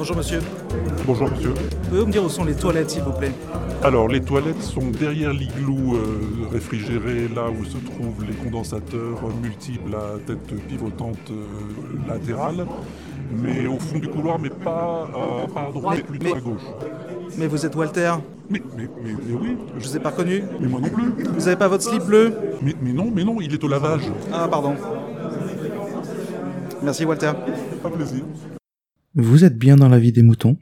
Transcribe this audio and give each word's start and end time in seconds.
Bonjour 0.00 0.16
monsieur. 0.16 0.38
Bonjour 1.06 1.30
monsieur. 1.30 1.52
Pouvez-vous 1.90 2.06
me 2.06 2.12
dire 2.12 2.24
où 2.24 2.30
sont 2.30 2.44
les 2.44 2.54
toilettes 2.54 2.88
s'il 2.88 3.02
vous 3.02 3.12
plaît? 3.12 3.32
Alors 3.84 4.08
les 4.08 4.22
toilettes 4.22 4.62
sont 4.62 4.86
derrière 4.98 5.30
l'igloo 5.34 5.94
euh, 5.94 6.48
réfrigéré, 6.50 7.28
là 7.28 7.50
où 7.50 7.62
se 7.66 7.76
trouvent 7.76 8.24
les 8.26 8.32
condensateurs 8.32 9.18
multiples 9.42 9.94
à 9.94 10.18
tête 10.26 10.38
pivotante 10.68 11.18
euh, 11.30 11.44
latérale, 12.08 12.64
mais 13.42 13.66
au 13.66 13.78
fond 13.78 13.98
du 13.98 14.08
couloir, 14.08 14.38
mais 14.38 14.48
pas, 14.48 15.06
à- 15.12 15.46
pas 15.52 15.68
à 15.68 15.70
droite, 15.70 15.98
Mais- 15.98 16.02
plutôt 16.04 16.24
mais- 16.24 16.32
à 16.34 16.40
gauche. 16.40 16.62
Mais 17.36 17.46
vous 17.46 17.66
êtes 17.66 17.76
Walter? 17.76 18.12
Mais, 18.48 18.62
mais, 18.78 18.88
mais, 19.04 19.12
mais 19.28 19.34
oui, 19.38 19.56
Je 19.78 19.86
vous 19.86 19.96
ai 19.98 20.00
pas 20.00 20.08
reconnu 20.10 20.44
mais 20.60 20.66
moi 20.66 20.80
non 20.80 20.88
plus. 20.88 21.12
Vous 21.34 21.46
avez 21.46 21.56
pas 21.58 21.68
votre 21.68 21.84
slip 21.84 22.04
bleu? 22.04 22.32
Mais, 22.62 22.74
mais 22.80 22.94
non, 22.94 23.12
mais 23.14 23.22
non, 23.22 23.36
il 23.42 23.52
est 23.52 23.62
au 23.62 23.68
lavage. 23.68 24.10
Ah 24.32 24.48
pardon. 24.48 24.76
Merci 26.82 27.04
Walter. 27.04 27.32
Pas 27.82 27.90
plaisir. 27.90 28.22
Vous 29.16 29.44
êtes 29.44 29.58
bien 29.58 29.74
dans 29.74 29.88
la 29.88 29.98
vie 29.98 30.12
des 30.12 30.22
moutons. 30.22 30.56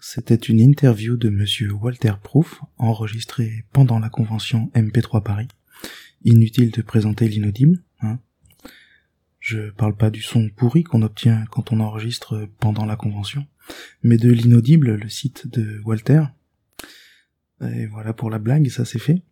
C'était 0.00 0.34
une 0.34 0.60
interview 0.60 1.16
de 1.16 1.30
monsieur 1.30 1.72
Walter 1.72 2.12
Proof, 2.22 2.60
enregistrée 2.76 3.64
pendant 3.72 3.98
la 3.98 4.10
convention 4.10 4.70
MP3 4.74 5.22
Paris. 5.22 5.48
Inutile 6.22 6.72
de 6.72 6.82
présenter 6.82 7.26
l'inaudible, 7.26 7.82
hein. 8.02 8.18
Je 9.38 9.70
parle 9.70 9.96
pas 9.96 10.10
du 10.10 10.20
son 10.20 10.50
pourri 10.50 10.84
qu'on 10.84 11.00
obtient 11.00 11.46
quand 11.50 11.72
on 11.72 11.80
enregistre 11.80 12.46
pendant 12.58 12.84
la 12.84 12.96
convention, 12.96 13.46
mais 14.02 14.18
de 14.18 14.30
l'inaudible, 14.30 14.96
le 14.96 15.08
site 15.08 15.46
de 15.48 15.80
Walter. 15.86 16.24
Et 17.62 17.86
voilà 17.86 18.12
pour 18.12 18.28
la 18.28 18.38
blague, 18.38 18.68
ça 18.68 18.84
c'est 18.84 18.98
fait. 18.98 19.22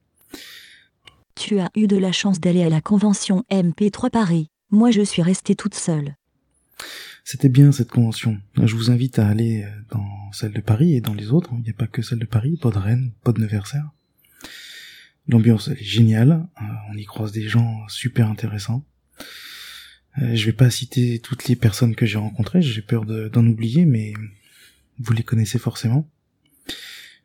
Tu 1.34 1.58
as 1.58 1.70
eu 1.76 1.86
de 1.86 1.98
la 1.98 2.12
chance 2.12 2.40
d'aller 2.40 2.62
à 2.62 2.70
la 2.70 2.80
convention 2.80 3.44
MP3 3.50 4.08
Paris. 4.08 4.48
Moi 4.70 4.90
je 4.90 5.02
suis 5.02 5.20
restée 5.20 5.54
toute 5.54 5.74
seule. 5.74 6.14
C'était 7.30 7.50
bien 7.50 7.72
cette 7.72 7.90
convention. 7.90 8.40
Je 8.56 8.74
vous 8.74 8.90
invite 8.90 9.18
à 9.18 9.28
aller 9.28 9.62
euh, 9.62 9.68
dans 9.90 10.32
celle 10.32 10.54
de 10.54 10.62
Paris 10.62 10.94
et 10.94 11.02
dans 11.02 11.12
les 11.12 11.30
autres. 11.30 11.50
Il 11.58 11.62
n'y 11.62 11.68
a 11.68 11.74
pas 11.74 11.86
que 11.86 12.00
celle 12.00 12.20
de 12.20 12.24
Paris, 12.24 12.56
pas 12.56 12.70
de 12.70 12.78
Rennes, 12.78 13.12
pas 13.22 13.32
de 13.32 13.40
Nevers-Serre. 13.42 13.90
L'ambiance 15.28 15.68
est 15.68 15.76
géniale. 15.84 16.46
Euh, 16.62 16.64
On 16.90 16.96
y 16.96 17.04
croise 17.04 17.30
des 17.32 17.46
gens 17.46 17.86
super 17.88 18.30
intéressants. 18.30 18.82
Euh, 20.22 20.34
Je 20.34 20.46
vais 20.46 20.54
pas 20.54 20.70
citer 20.70 21.18
toutes 21.18 21.48
les 21.48 21.54
personnes 21.56 21.94
que 21.94 22.06
j'ai 22.06 22.16
rencontrées. 22.16 22.62
J'ai 22.62 22.80
peur 22.80 23.04
de- 23.04 23.28
d'en 23.28 23.44
oublier, 23.46 23.84
mais 23.84 24.14
vous 24.98 25.12
les 25.12 25.22
connaissez 25.22 25.58
forcément. 25.58 26.08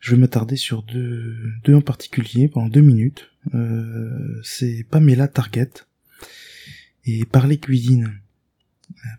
Je 0.01 0.11
vais 0.11 0.17
m'attarder 0.17 0.57
sur 0.57 0.83
deux, 0.83 1.37
deux 1.63 1.75
en 1.75 1.81
particulier 1.81 2.49
pendant 2.49 2.67
deux 2.67 2.81
minutes. 2.81 3.31
C'est 4.43 4.85
Pamela 4.91 5.29
Target 5.29 5.69
et 7.05 7.23
Parler 7.23 7.57
Cuisine. 7.57 8.19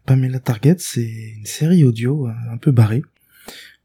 Pamela 0.07 0.39
Target, 0.39 0.77
c'est 0.79 1.03
une 1.37 1.47
série 1.47 1.85
audio 1.85 2.27
euh, 2.27 2.33
un 2.53 2.57
peu 2.57 2.71
barrée, 2.71 3.03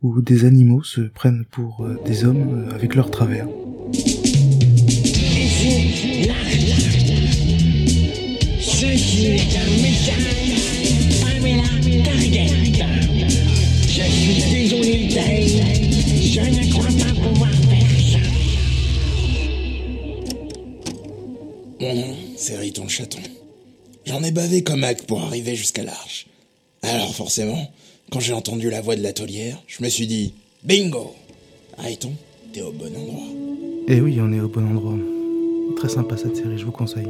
où 0.01 0.21
des 0.21 0.45
animaux 0.45 0.83
se 0.83 1.01
prennent 1.01 1.45
pour 1.45 1.85
euh, 1.85 1.99
des 2.05 2.25
hommes 2.25 2.67
euh, 2.67 2.75
avec 2.75 2.95
leurs 2.95 3.11
travers. 3.11 3.47
Ceci 8.59 9.25
est. 9.25 9.39
Je 13.87 14.03
suis 14.03 14.35
désolé. 14.51 15.09
Je 15.09 16.41
ne 16.41 16.71
crois 16.71 16.85
pas 16.85 17.13
pouvoir 17.21 17.51
faire 17.51 17.89
le 22.83 22.89
chaton. 22.89 23.19
J'en 24.05 24.23
ai 24.23 24.31
bavé 24.31 24.63
comme 24.63 24.83
Hack 24.83 25.05
pour 25.05 25.21
arriver 25.21 25.55
jusqu'à 25.55 25.83
l'Arche. 25.83 26.27
Alors 26.81 27.13
forcément, 27.13 27.71
quand 28.11 28.19
j'ai 28.19 28.33
entendu 28.33 28.69
la 28.69 28.81
voix 28.81 28.95
de 28.95 29.03
l'atelière, 29.03 29.61
je 29.67 29.83
me 29.83 29.89
suis 29.89 30.07
dit 30.07 30.33
Bingo 30.63 31.15
Riton, 31.77 32.13
t'es 32.53 32.61
au 32.61 32.71
bon 32.71 32.95
endroit. 32.95 33.27
Et 33.87 34.01
oui, 34.01 34.17
on 34.21 34.31
est 34.33 34.39
au 34.39 34.49
bon 34.49 34.65
endroit. 34.65 34.97
Très 35.75 35.89
sympa 35.89 36.17
cette 36.17 36.35
série, 36.35 36.57
je 36.57 36.65
vous 36.65 36.71
conseille. 36.71 37.07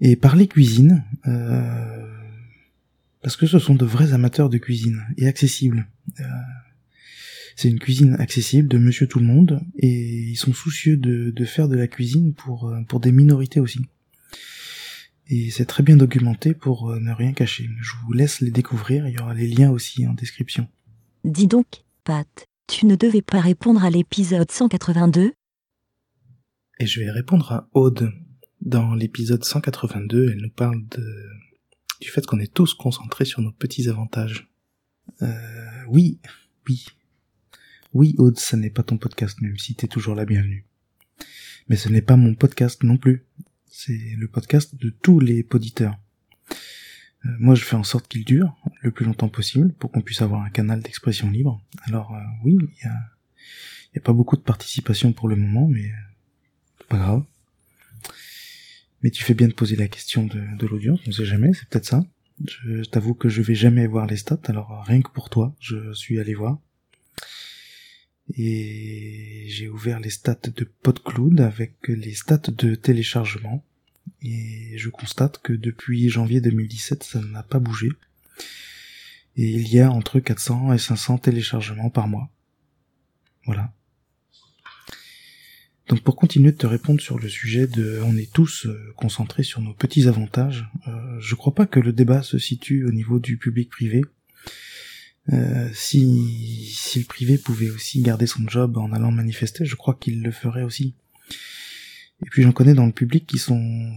Et 0.00 0.16
parler 0.16 0.46
cuisine, 0.46 1.04
euh, 1.26 2.06
parce 3.22 3.36
que 3.36 3.46
ce 3.46 3.58
sont 3.58 3.74
de 3.74 3.84
vrais 3.84 4.12
amateurs 4.12 4.50
de 4.50 4.58
cuisine 4.58 5.02
et 5.16 5.26
accessibles. 5.26 5.86
Euh, 6.20 6.24
c'est 7.56 7.68
une 7.68 7.78
cuisine 7.78 8.14
accessible 8.14 8.68
de 8.68 8.78
Monsieur 8.78 9.06
Tout 9.06 9.20
le 9.20 9.26
Monde 9.26 9.60
et 9.76 10.30
ils 10.30 10.36
sont 10.36 10.52
soucieux 10.52 10.96
de, 10.96 11.30
de 11.30 11.44
faire 11.44 11.68
de 11.68 11.76
la 11.76 11.86
cuisine 11.86 12.34
pour 12.34 12.68
euh, 12.68 12.82
pour 12.88 13.00
des 13.00 13.12
minorités 13.12 13.60
aussi. 13.60 13.80
Et 15.28 15.50
c'est 15.50 15.64
très 15.64 15.82
bien 15.82 15.96
documenté 15.96 16.52
pour 16.52 16.90
euh, 16.90 17.00
ne 17.00 17.12
rien 17.12 17.32
cacher. 17.32 17.68
Je 17.80 17.92
vous 18.04 18.12
laisse 18.12 18.40
les 18.40 18.50
découvrir. 18.50 19.08
Il 19.08 19.14
y 19.14 19.18
aura 19.18 19.34
les 19.34 19.48
liens 19.48 19.70
aussi 19.70 20.06
en 20.06 20.12
description. 20.12 20.68
Dis 21.24 21.46
donc, 21.46 21.66
Pat, 22.04 22.46
tu 22.66 22.86
ne 22.86 22.96
devais 22.96 23.22
pas 23.22 23.40
répondre 23.40 23.82
à 23.84 23.90
l'épisode 23.90 24.50
182 24.50 25.32
Et 26.78 26.86
je 26.86 27.00
vais 27.00 27.10
répondre 27.10 27.52
à 27.52 27.68
Aude. 27.72 28.12
Dans 28.60 28.94
l'épisode 28.94 29.44
182, 29.44 30.30
elle 30.30 30.38
nous 30.38 30.50
parle 30.50 30.86
de, 30.88 31.04
du 32.00 32.08
fait 32.08 32.24
qu'on 32.24 32.40
est 32.40 32.52
tous 32.52 32.74
concentrés 32.74 33.26
sur 33.26 33.42
nos 33.42 33.52
petits 33.52 33.88
avantages. 33.88 34.48
Euh, 35.22 35.32
oui, 35.88 36.18
oui. 36.68 36.86
Oui, 37.94 38.16
Aude, 38.18 38.40
ça 38.40 38.56
n'est 38.56 38.70
pas 38.70 38.82
ton 38.82 38.98
podcast, 38.98 39.40
même 39.40 39.56
si 39.56 39.76
t'es 39.76 39.86
toujours 39.86 40.16
la 40.16 40.24
bienvenue. 40.24 40.66
Mais 41.68 41.76
ce 41.76 41.88
n'est 41.88 42.02
pas 42.02 42.16
mon 42.16 42.34
podcast 42.34 42.82
non 42.82 42.96
plus. 42.96 43.24
C'est 43.68 44.16
le 44.18 44.26
podcast 44.26 44.74
de 44.74 44.90
tous 44.90 45.20
les 45.20 45.44
poditeurs. 45.44 45.96
Euh, 47.24 47.28
moi, 47.38 47.54
je 47.54 47.62
fais 47.62 47.76
en 47.76 47.84
sorte 47.84 48.08
qu'il 48.08 48.24
dure 48.24 48.56
le 48.82 48.90
plus 48.90 49.04
longtemps 49.04 49.28
possible 49.28 49.72
pour 49.74 49.92
qu'on 49.92 50.00
puisse 50.00 50.22
avoir 50.22 50.42
un 50.42 50.50
canal 50.50 50.80
d'expression 50.80 51.30
libre. 51.30 51.62
Alors, 51.84 52.12
euh, 52.12 52.20
oui, 52.42 52.58
il 52.60 52.84
y 53.94 53.98
a, 53.98 54.00
pas 54.00 54.12
beaucoup 54.12 54.36
de 54.36 54.42
participation 54.42 55.12
pour 55.12 55.28
le 55.28 55.36
moment, 55.36 55.68
mais 55.68 55.86
euh, 55.86 56.84
pas 56.88 56.98
grave. 56.98 57.24
Mais 59.04 59.10
tu 59.10 59.22
fais 59.22 59.34
bien 59.34 59.46
de 59.46 59.54
poser 59.54 59.76
la 59.76 59.86
question 59.86 60.26
de, 60.26 60.66
l'audience, 60.66 60.98
on 61.06 61.12
sait 61.12 61.26
jamais, 61.26 61.52
c'est 61.52 61.68
peut-être 61.68 61.86
ça. 61.86 62.04
Je 62.44 62.82
t'avoue 62.82 63.14
que 63.14 63.28
je 63.28 63.40
vais 63.40 63.54
jamais 63.54 63.86
voir 63.86 64.08
les 64.08 64.16
stats, 64.16 64.40
alors 64.46 64.82
rien 64.84 65.00
que 65.00 65.10
pour 65.10 65.30
toi, 65.30 65.54
je 65.60 65.92
suis 65.92 66.18
allé 66.18 66.34
voir. 66.34 66.58
Et 68.36 69.44
j'ai 69.48 69.68
ouvert 69.68 70.00
les 70.00 70.10
stats 70.10 70.50
de 70.54 70.64
PodCloud 70.82 71.40
avec 71.40 71.74
les 71.88 72.14
stats 72.14 72.50
de 72.50 72.74
téléchargement. 72.74 73.64
Et 74.22 74.76
je 74.76 74.88
constate 74.88 75.38
que 75.38 75.52
depuis 75.52 76.08
janvier 76.08 76.40
2017, 76.40 77.04
ça 77.04 77.20
n'a 77.20 77.42
pas 77.42 77.58
bougé. 77.58 77.88
Et 79.36 79.50
il 79.50 79.68
y 79.68 79.80
a 79.80 79.90
entre 79.90 80.20
400 80.20 80.72
et 80.72 80.78
500 80.78 81.18
téléchargements 81.18 81.90
par 81.90 82.08
mois. 82.08 82.30
Voilà. 83.46 83.72
Donc 85.88 86.00
pour 86.00 86.16
continuer 86.16 86.52
de 86.52 86.56
te 86.56 86.66
répondre 86.66 87.00
sur 87.00 87.18
le 87.18 87.28
sujet 87.28 87.66
de 87.66 88.00
on 88.04 88.16
est 88.16 88.32
tous 88.32 88.66
euh, 88.66 88.94
concentrés 88.96 89.42
sur 89.42 89.60
nos 89.60 89.74
petits 89.74 90.08
avantages, 90.08 90.66
euh, 90.88 91.20
je 91.20 91.34
crois 91.34 91.54
pas 91.54 91.66
que 91.66 91.78
le 91.78 91.92
débat 91.92 92.22
se 92.22 92.38
situe 92.38 92.86
au 92.86 92.90
niveau 92.90 93.18
du 93.18 93.36
public 93.36 93.68
privé. 93.68 94.02
Euh, 95.32 95.70
si, 95.72 96.70
si 96.76 96.98
le 96.98 97.06
privé 97.06 97.38
pouvait 97.38 97.70
aussi 97.70 98.02
garder 98.02 98.26
son 98.26 98.46
job 98.46 98.76
en 98.76 98.92
allant 98.92 99.10
manifester, 99.10 99.64
je 99.64 99.74
crois 99.74 99.94
qu'il 99.94 100.22
le 100.22 100.30
ferait 100.30 100.62
aussi. 100.62 100.94
Et 102.24 102.30
puis 102.30 102.42
j'en 102.42 102.52
connais 102.52 102.74
dans 102.74 102.86
le 102.86 102.92
public 102.92 103.26
qui 103.26 103.38
sont, 103.38 103.92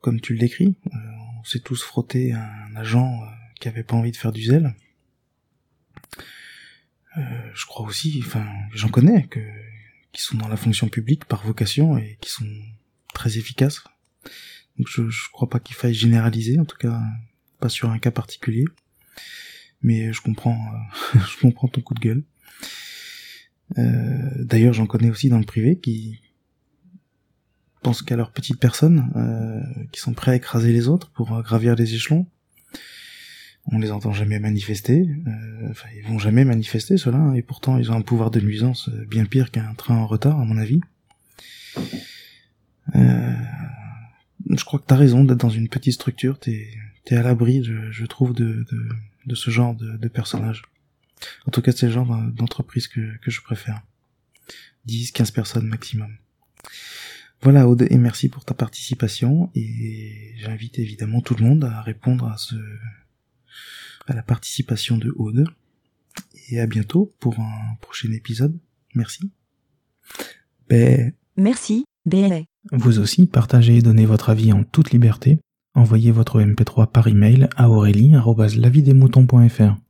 comme 0.00 0.20
tu 0.20 0.34
le 0.34 0.38
décris, 0.38 0.76
euh, 0.86 0.98
on 1.40 1.44
s'est 1.44 1.60
tous 1.60 1.82
frotté 1.82 2.32
à 2.32 2.44
un 2.70 2.76
agent 2.76 3.22
euh, 3.22 3.26
qui 3.60 3.68
avait 3.68 3.82
pas 3.82 3.96
envie 3.96 4.12
de 4.12 4.16
faire 4.16 4.32
du 4.32 4.44
zèle. 4.44 4.74
Je 7.54 7.64
crois 7.64 7.86
aussi, 7.86 8.22
enfin, 8.26 8.46
j'en 8.74 8.90
connais 8.90 9.26
que 9.28 9.40
qui 10.12 10.20
sont 10.20 10.36
dans 10.36 10.48
la 10.48 10.58
fonction 10.58 10.88
publique 10.88 11.24
par 11.24 11.46
vocation 11.46 11.96
et 11.96 12.18
qui 12.20 12.30
sont 12.30 12.44
très 13.14 13.38
efficaces. 13.38 13.82
Donc 14.76 14.86
je, 14.86 15.08
je 15.08 15.30
crois 15.32 15.48
pas 15.48 15.58
qu'il 15.58 15.76
faille 15.76 15.94
généraliser, 15.94 16.58
en 16.58 16.66
tout 16.66 16.76
cas 16.76 17.00
pas 17.58 17.70
sur 17.70 17.88
un 17.88 17.98
cas 17.98 18.10
particulier. 18.10 18.66
Mais 19.82 20.12
je 20.12 20.20
comprends, 20.20 20.58
euh, 21.14 21.18
je 21.30 21.40
comprends 21.40 21.68
ton 21.68 21.80
coup 21.80 21.94
de 21.94 22.00
gueule. 22.00 22.22
Euh, 23.78 24.44
D'ailleurs, 24.44 24.72
j'en 24.72 24.86
connais 24.86 25.10
aussi 25.10 25.28
dans 25.28 25.38
le 25.38 25.44
privé 25.44 25.78
qui 25.78 26.20
pensent 27.82 28.02
qu'à 28.02 28.16
leur 28.16 28.32
petite 28.32 28.58
personne, 28.58 29.12
euh, 29.16 29.84
qui 29.92 30.00
sont 30.00 30.12
prêts 30.12 30.32
à 30.32 30.34
écraser 30.34 30.72
les 30.72 30.88
autres 30.88 31.10
pour 31.10 31.32
euh, 31.32 31.42
gravir 31.42 31.76
les 31.76 31.94
échelons. 31.94 32.26
On 33.70 33.78
les 33.78 33.90
entend 33.90 34.12
jamais 34.12 34.38
manifester, 34.38 35.08
euh, 35.26 35.70
enfin 35.70 35.88
ils 35.96 36.04
vont 36.04 36.18
jamais 36.18 36.44
manifester 36.44 36.96
ceux-là, 36.96 37.18
hein, 37.18 37.34
et 37.34 37.42
pourtant 37.42 37.78
ils 37.78 37.90
ont 37.90 37.94
un 37.96 38.02
pouvoir 38.02 38.30
de 38.30 38.40
nuisance 38.40 38.88
euh, 38.88 39.04
bien 39.06 39.24
pire 39.24 39.50
qu'un 39.50 39.74
train 39.74 39.96
en 39.96 40.06
retard 40.06 40.38
à 40.40 40.44
mon 40.44 40.56
avis. 40.56 40.80
Je 44.48 44.64
crois 44.64 44.78
que 44.78 44.86
t'as 44.86 44.96
raison 44.96 45.24
d'être 45.24 45.40
dans 45.40 45.50
une 45.50 45.68
petite 45.68 45.94
structure, 45.94 46.38
t'es 46.38 46.68
es 47.08 47.16
à 47.16 47.22
l'abri, 47.22 47.62
je, 47.62 47.90
je 47.90 48.06
trouve, 48.06 48.34
de, 48.34 48.64
de, 48.70 48.88
de 49.26 49.34
ce 49.34 49.50
genre 49.50 49.74
de, 49.74 49.96
de 49.96 50.08
personnage. 50.08 50.62
En 51.46 51.50
tout 51.50 51.62
cas, 51.62 51.72
c'est 51.72 51.86
le 51.86 51.92
genre 51.92 52.16
d'entreprise 52.32 52.88
que, 52.88 53.16
que 53.18 53.30
je 53.30 53.40
préfère. 53.42 53.82
10, 54.84 55.12
15 55.12 55.30
personnes 55.32 55.66
maximum. 55.66 56.16
Voilà 57.42 57.68
Aude, 57.68 57.86
et 57.90 57.98
merci 57.98 58.28
pour 58.28 58.44
ta 58.44 58.54
participation, 58.54 59.50
et 59.54 60.32
j'invite 60.38 60.78
évidemment 60.78 61.20
tout 61.20 61.34
le 61.34 61.44
monde 61.44 61.64
à 61.64 61.82
répondre 61.82 62.26
à 62.28 62.36
ce 62.38 62.54
à 64.06 64.14
la 64.14 64.22
participation 64.22 64.98
de 64.98 65.12
Aude. 65.16 65.46
Et 66.48 66.60
à 66.60 66.66
bientôt 66.66 67.12
pour 67.18 67.38
un 67.40 67.74
prochain 67.80 68.12
épisode. 68.12 68.56
Merci. 68.94 69.30
Ben, 70.68 71.12
Merci, 71.36 71.84
BLA. 72.06 72.42
vous 72.72 72.98
aussi, 73.00 73.26
partagez 73.26 73.76
et 73.76 73.82
donnez 73.82 74.06
votre 74.06 74.30
avis 74.30 74.52
en 74.52 74.62
toute 74.62 74.92
liberté. 74.92 75.38
Envoyez 75.76 76.10
votre 76.10 76.40
MP3 76.40 76.86
par 76.86 77.06
email 77.06 77.48
à 77.56 77.68
aurélie.lavidesmoutons.fr. 77.68 79.85